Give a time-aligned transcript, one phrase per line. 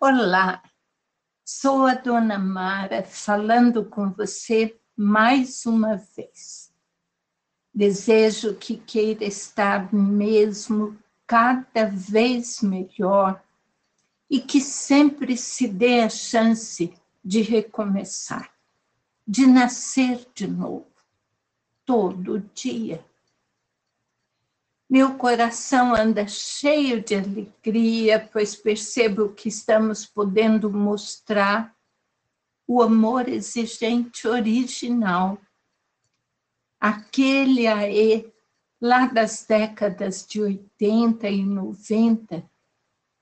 [0.00, 0.62] Olá,
[1.44, 6.72] sou a Dona Mara falando com você mais uma vez.
[7.74, 13.42] Desejo que queira estar mesmo cada vez melhor
[14.30, 16.94] e que sempre se dê a chance
[17.24, 18.54] de recomeçar,
[19.26, 20.86] de nascer de novo,
[21.84, 23.04] todo dia.
[24.88, 31.76] Meu coração anda cheio de alegria, pois percebo que estamos podendo mostrar
[32.66, 35.38] o amor exigente original,
[36.80, 38.32] aquele aê
[38.80, 42.48] lá das décadas de 80 e 90,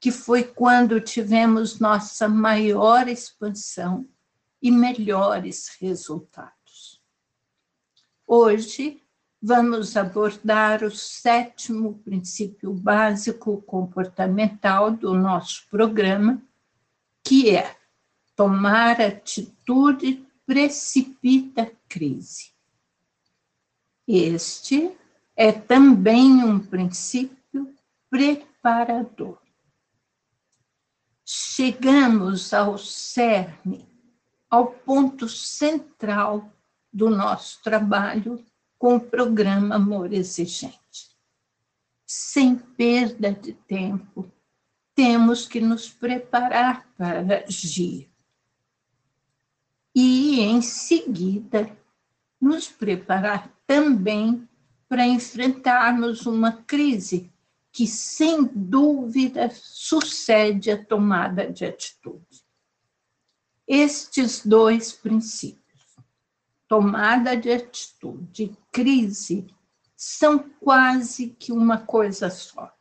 [0.00, 4.08] que foi quando tivemos nossa maior expansão
[4.62, 7.02] e melhores resultados.
[8.26, 8.99] Hoje,
[9.42, 16.42] vamos abordar o sétimo princípio básico comportamental do nosso programa,
[17.24, 17.76] que é
[18.36, 22.50] tomar atitude precipita crise.
[24.06, 24.90] Este
[25.34, 27.74] é também um princípio
[28.10, 29.38] preparador.
[31.24, 33.88] Chegamos ao cerne,
[34.50, 36.52] ao ponto central
[36.92, 38.44] do nosso trabalho
[38.80, 41.14] com o programa Amor Exigente.
[42.06, 44.32] Sem perda de tempo,
[44.94, 48.10] temos que nos preparar para agir.
[49.94, 51.76] E, em seguida,
[52.40, 54.48] nos preparar também
[54.88, 57.30] para enfrentarmos uma crise
[57.70, 62.42] que, sem dúvida, sucede a tomada de atitude.
[63.68, 65.60] Estes dois princípios
[66.70, 69.44] tomada de atitude, crise,
[69.96, 72.72] são quase que uma coisa só.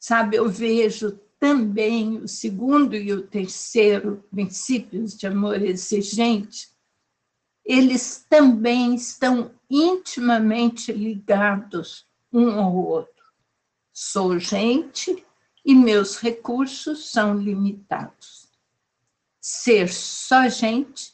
[0.00, 6.70] Sabe, eu vejo também o segundo e o terceiro princípios de amor exigente,
[7.64, 13.24] eles também estão intimamente ligados um ao outro.
[13.92, 15.24] Sou gente
[15.64, 18.48] e meus recursos são limitados.
[19.40, 21.13] Ser só gente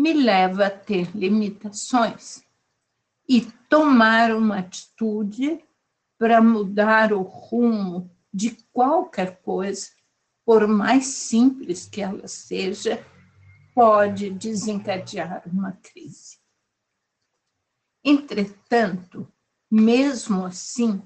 [0.00, 2.42] me leva a ter limitações
[3.28, 5.62] e tomar uma atitude
[6.18, 9.90] para mudar o rumo de qualquer coisa,
[10.42, 13.04] por mais simples que ela seja,
[13.74, 16.38] pode desencadear uma crise.
[18.02, 19.30] Entretanto,
[19.70, 21.02] mesmo assim,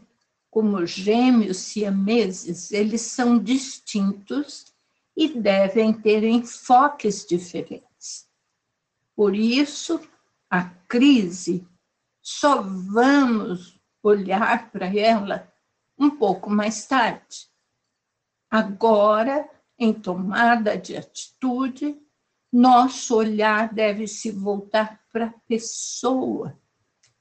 [0.48, 4.72] como gêmeos siameses, eles são distintos
[5.16, 7.93] e devem ter enfoques diferentes.
[9.14, 10.00] Por isso,
[10.50, 11.66] a crise,
[12.20, 15.52] só vamos olhar para ela
[15.98, 17.48] um pouco mais tarde.
[18.50, 19.48] Agora,
[19.78, 22.00] em tomada de atitude,
[22.52, 26.58] nosso olhar deve se voltar para a pessoa,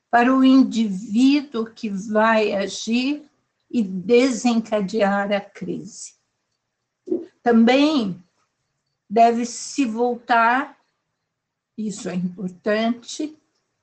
[0.10, 3.30] para o indivíduo que vai agir
[3.70, 6.14] e desencadear a crise.
[7.42, 8.24] Também
[9.10, 10.78] deve se voltar
[11.78, 13.38] isso é importante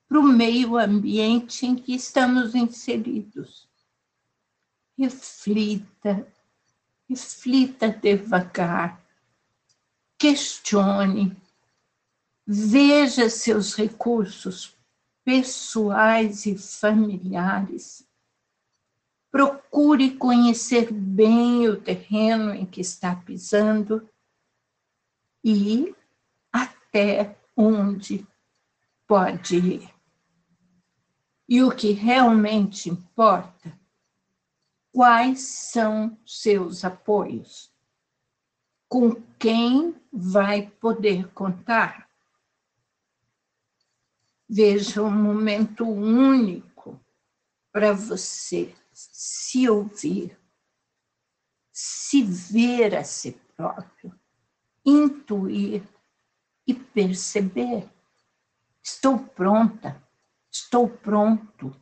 [0.08, 3.68] para o meio ambiente em que estamos inseridos.
[4.98, 6.26] Reflita,
[7.08, 9.04] reflita devagar,
[10.18, 11.36] questione,
[12.46, 14.76] veja seus recursos
[15.24, 18.06] pessoais e familiares.
[19.30, 24.08] Procure conhecer bem o terreno em que está pisando
[25.44, 25.94] e
[26.52, 28.26] até onde
[29.06, 29.94] pode ir.
[31.46, 33.78] E o que realmente importa,
[34.90, 37.70] quais são seus apoios?
[38.88, 42.08] Com quem vai poder contar?
[44.48, 46.98] Veja um momento único
[47.70, 50.36] para você se ouvir,
[51.72, 54.18] se ver a si próprio,
[54.84, 55.84] intuir
[56.66, 57.88] e perceber.
[58.82, 60.02] Estou pronta,
[60.50, 61.74] estou pronto.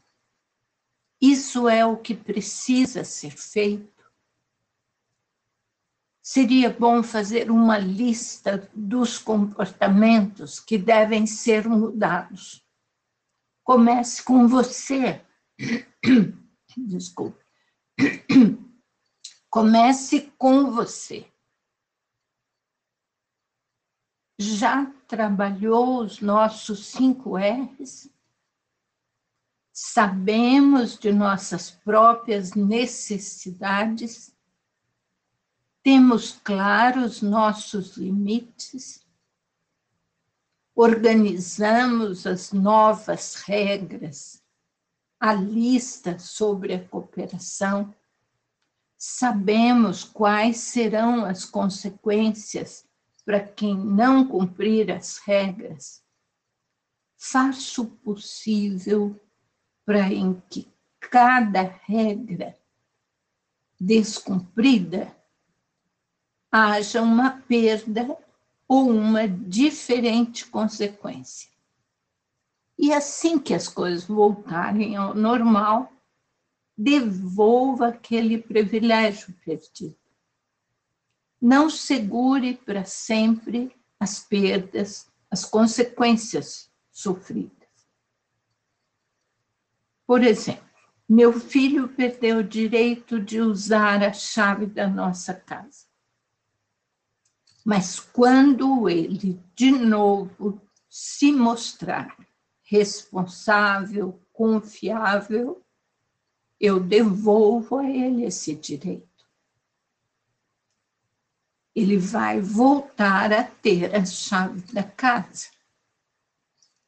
[1.20, 3.98] Isso é o que precisa ser feito.
[6.22, 12.62] Seria bom fazer uma lista dos comportamentos que devem ser mudados.
[13.64, 15.24] Comece com você.
[16.76, 17.42] Desculpe.
[19.48, 21.26] Comece com você.
[24.38, 28.08] Já trabalhou os nossos cinco R's?
[29.72, 34.34] Sabemos de nossas próprias necessidades?
[35.82, 39.04] Temos claros nossos limites?
[40.74, 44.42] Organizamos as novas regras,
[45.18, 47.92] a lista sobre a cooperação?
[48.96, 52.87] Sabemos quais serão as consequências
[53.28, 56.02] para quem não cumprir as regras?
[57.14, 59.20] Faço o possível
[59.84, 60.66] para em que
[60.98, 62.56] cada regra
[63.78, 65.14] descumprida
[66.50, 68.16] haja uma perda
[68.66, 71.50] ou uma diferente consequência.
[72.78, 75.92] E assim que as coisas voltarem ao normal,
[76.74, 79.98] devolva aquele privilégio perdido.
[81.40, 87.68] Não segure para sempre as perdas, as consequências sofridas.
[90.06, 90.68] Por exemplo,
[91.08, 95.86] meu filho perdeu o direito de usar a chave da nossa casa.
[97.64, 102.16] Mas quando ele de novo se mostrar
[102.62, 105.64] responsável, confiável,
[106.60, 109.07] eu devolvo a ele esse direito.
[111.78, 115.48] Ele vai voltar a ter a chave da casa.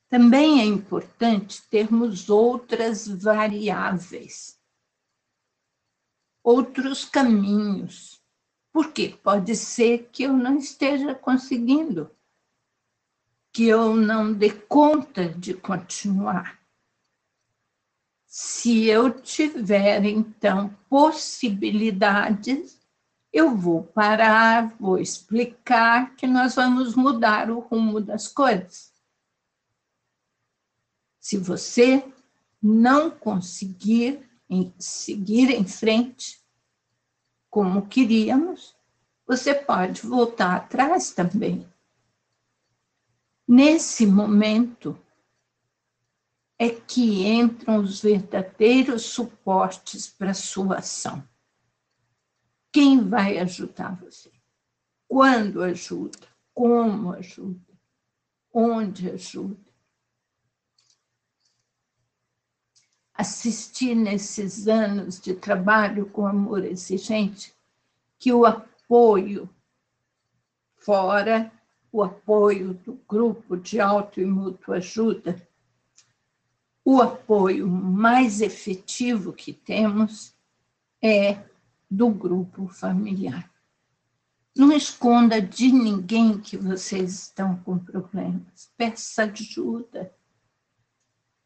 [0.09, 4.59] Também é importante termos outras variáveis,
[6.43, 8.21] outros caminhos
[8.73, 12.11] porque pode ser que eu não esteja conseguindo,
[13.53, 16.59] que eu não dê conta de continuar.
[18.27, 22.80] Se eu tiver, então, possibilidades,
[23.33, 28.93] eu vou parar, vou explicar que nós vamos mudar o rumo das coisas.
[31.21, 32.05] Se você
[32.61, 34.29] não conseguir
[34.79, 36.41] seguir em frente,
[37.49, 38.75] como queríamos,
[39.27, 41.69] você pode voltar atrás também.
[43.47, 44.99] Nesse momento
[46.59, 51.27] é que entram os verdadeiros suportes para a sua ação.
[52.73, 54.31] Quem vai ajudar você?
[55.09, 56.19] Quando ajuda?
[56.55, 57.61] Como ajuda?
[58.53, 59.71] Onde ajuda?
[63.21, 67.55] assisti nesses anos de trabalho com amor exigente
[68.19, 69.47] que o apoio
[70.79, 71.53] fora,
[71.93, 75.47] o apoio do grupo de auto e mútua ajuda,
[76.83, 80.35] o apoio mais efetivo que temos
[81.03, 81.35] é
[81.91, 83.51] do grupo familiar.
[84.57, 88.71] Não esconda de ninguém que vocês estão com problemas.
[88.77, 90.13] Peça ajuda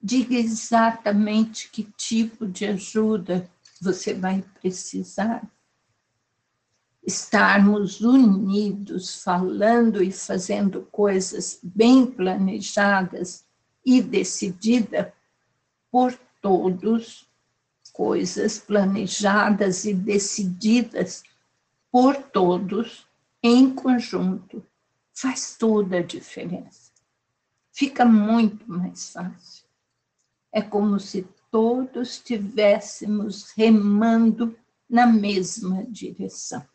[0.04, 3.50] diga exatamente que tipo de ajuda
[3.80, 5.42] você vai precisar.
[7.02, 13.46] Estarmos unidos, falando e fazendo coisas bem planejadas
[13.84, 15.10] e decididas
[15.90, 17.26] por todos,
[17.94, 21.22] coisas planejadas e decididas
[21.92, 23.06] por todos
[23.40, 24.66] em conjunto,
[25.12, 26.90] faz toda a diferença.
[27.72, 29.64] Fica muito mais fácil.
[30.52, 34.58] É como se todos estivéssemos remando
[34.90, 36.66] na mesma direção.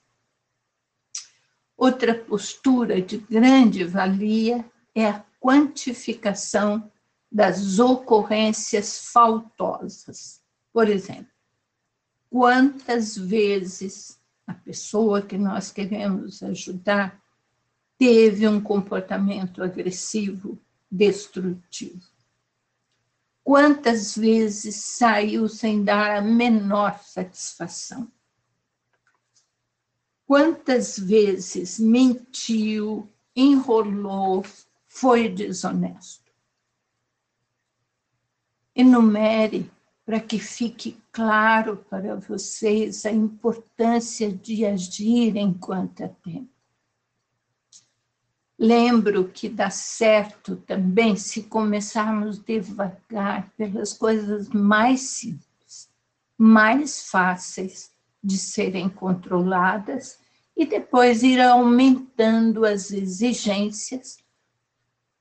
[1.75, 6.89] Outra postura de grande valia é a quantificação
[7.29, 10.38] das ocorrências faltosas.
[10.71, 11.31] Por exemplo,
[12.29, 17.21] quantas vezes a pessoa que nós queremos ajudar
[17.97, 20.59] teve um comportamento agressivo,
[20.89, 22.07] destrutivo?
[23.43, 28.11] Quantas vezes saiu sem dar a menor satisfação?
[30.27, 34.45] Quantas vezes mentiu, enrolou,
[34.87, 36.31] foi desonesto?
[38.75, 39.71] Enumere
[40.09, 46.49] para que fique claro para vocês a importância de agir enquanto é tempo.
[48.57, 55.91] Lembro que dá certo também se começarmos devagar pelas coisas mais simples,
[56.35, 57.91] mais fáceis
[58.23, 60.17] de serem controladas
[60.57, 64.17] e depois ir aumentando as exigências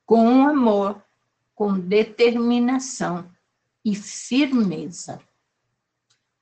[0.07, 1.03] com amor,
[1.55, 3.29] com determinação
[3.91, 5.19] e firmeza.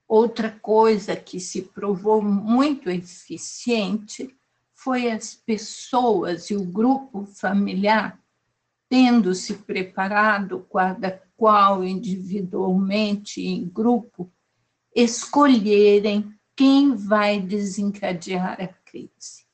[0.08, 4.34] Outra coisa que se provou muito eficiente
[4.74, 8.20] foi as pessoas e o grupo familiar
[8.88, 14.32] tendo se preparado, cada qual individualmente em grupo,
[14.94, 19.44] escolherem quem vai desencadear a crise.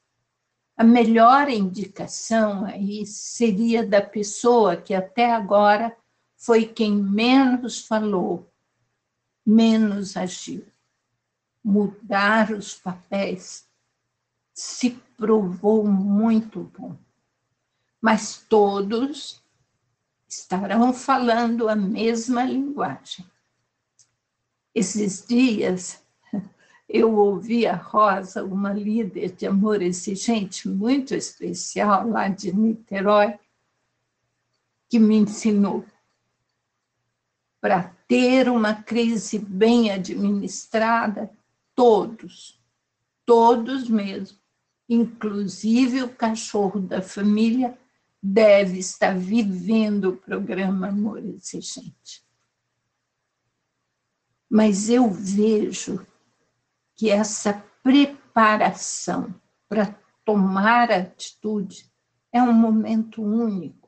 [0.77, 5.97] A melhor indicação aí seria da pessoa que até agora
[6.43, 8.51] foi quem menos falou,
[9.47, 10.67] menos agiu.
[11.63, 13.65] Mudar os papéis
[14.53, 16.99] se provou muito bom.
[18.01, 19.41] Mas todos
[20.29, 23.25] estarão falando a mesma linguagem.
[24.75, 26.05] Esses dias
[26.89, 33.39] eu ouvi a Rosa, uma líder de amor exigente muito especial lá de Niterói,
[34.89, 35.87] que me ensinou
[37.63, 41.31] para ter uma crise bem administrada,
[41.77, 42.61] todos,
[43.25, 44.37] todos mesmo,
[44.89, 47.79] inclusive o cachorro da família,
[48.21, 52.25] deve estar vivendo o programa Amor Exigente.
[54.51, 56.05] Mas eu vejo
[56.97, 59.33] que essa preparação
[59.69, 61.89] para tomar atitude
[62.33, 63.82] é um momento único.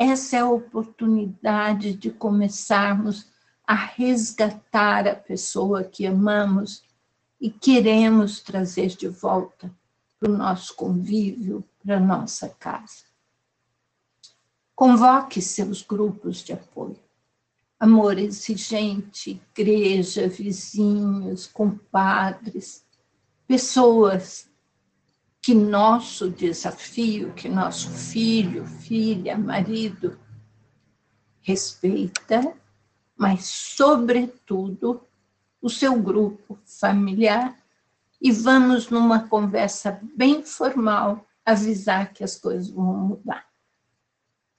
[0.00, 3.26] Essa é a oportunidade de começarmos
[3.66, 6.82] a resgatar a pessoa que amamos
[7.38, 9.70] e queremos trazer de volta
[10.18, 13.04] para o nosso convívio, para a nossa casa.
[14.74, 16.96] Convoque seus grupos de apoio
[17.80, 22.84] amor exigente, igreja, vizinhos, compadres,
[23.48, 24.49] pessoas
[25.50, 30.16] que nosso desafio, que nosso filho, filha, marido
[31.40, 32.54] respeita,
[33.16, 35.04] mas, sobretudo,
[35.60, 37.60] o seu grupo familiar
[38.22, 43.44] e vamos numa conversa bem formal avisar que as coisas vão mudar.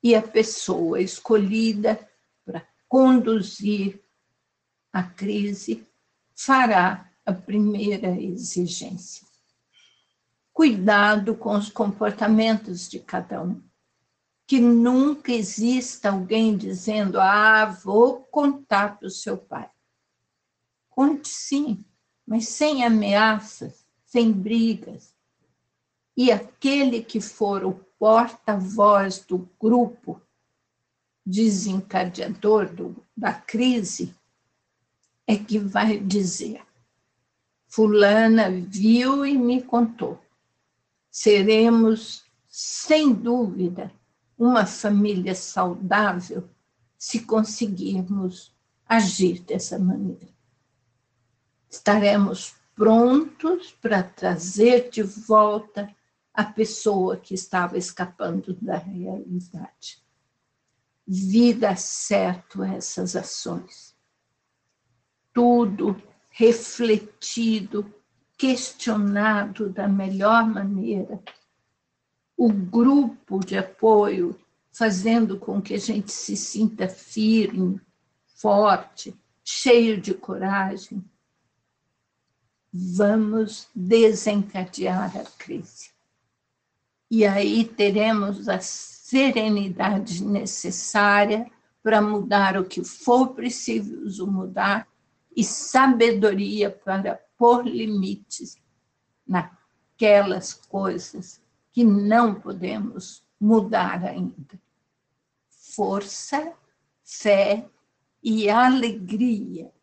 [0.03, 2.05] E a pessoa escolhida
[2.89, 3.97] conduzir
[4.91, 5.87] a crise,
[6.35, 9.30] fará a primeira exigência.
[10.53, 13.61] Cuidado com os comportamentos de cada um.
[14.45, 19.69] Que nunca exista alguém dizendo, ah, vou contar para o seu pai.
[20.89, 21.85] Conte sim,
[22.27, 25.15] mas sem ameaças, sem brigas.
[26.15, 30.21] E aquele que for o porta-voz do grupo
[31.25, 34.13] desencadeador do, da crise
[35.25, 36.61] é que vai dizer:
[37.67, 40.19] Fulana viu e me contou.
[41.11, 43.91] Seremos, sem dúvida,
[44.37, 46.49] uma família saudável
[46.97, 48.55] se conseguirmos
[48.87, 50.29] agir dessa maneira.
[51.69, 55.93] Estaremos prontos para trazer de volta
[56.33, 60.01] a pessoa que estava escapando da realidade
[61.07, 63.93] vida certo essas ações.
[65.33, 67.93] Tudo refletido,
[68.41, 71.21] questionado da melhor maneira.
[72.35, 74.35] O grupo de apoio
[74.71, 77.79] fazendo com que a gente se sinta firme,
[78.25, 81.05] forte, cheio de coragem.
[82.73, 85.91] Vamos desencadear a crise.
[87.11, 91.45] E aí teremos as serenidade necessária
[91.83, 94.87] para mudar o que for preciso mudar
[95.35, 98.55] e sabedoria para pôr limites
[99.25, 104.61] naquelas coisas que não podemos mudar ainda.
[105.49, 106.53] Força,
[107.03, 107.67] fé
[108.21, 109.73] e alegria